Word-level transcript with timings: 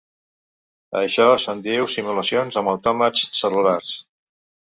A 0.95 1.01
això 1.07 1.27
se'n 1.43 1.61
diu 1.67 1.85
simulacions 1.97 2.59
amb 2.61 2.73
autòmats 2.73 3.27
cel·lulars. 3.41 3.95